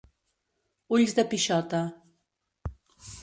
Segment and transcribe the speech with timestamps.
[0.97, 1.83] Ulls de pixota.